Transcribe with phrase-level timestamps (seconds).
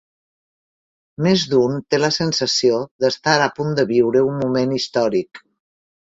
[1.25, 5.43] Més d'un té la sensació d'estar a punt de viure un moment històric.